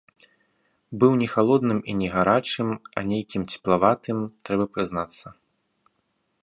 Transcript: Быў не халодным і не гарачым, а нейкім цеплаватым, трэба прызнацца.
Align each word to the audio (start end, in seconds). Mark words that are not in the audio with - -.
Быў 1.01 1.11
не 1.21 1.27
халодным 1.33 1.79
і 1.93 1.95
не 1.99 2.09
гарачым, 2.15 2.69
а 2.97 3.05
нейкім 3.11 3.41
цеплаватым, 3.51 4.17
трэба 4.49 4.65
прызнацца. 4.79 5.27